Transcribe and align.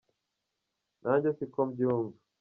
nanjye 1.03 1.29
siko 1.37 1.59
mbyumva. 1.69 2.17